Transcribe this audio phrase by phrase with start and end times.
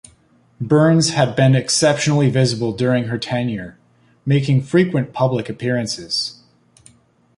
[0.59, 3.77] Burns has been exceptionally visible during her tenure,
[4.25, 6.41] making frequent public appearances.